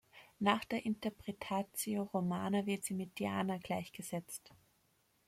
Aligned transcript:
Nach 0.39 0.65
der 0.65 0.83
Interpretatio 0.83 2.01
Romana 2.11 2.65
wird 2.65 2.83
sie 2.83 2.95
mit 2.95 3.19
Diana 3.19 3.59
gleichgesetzt. 3.59 4.49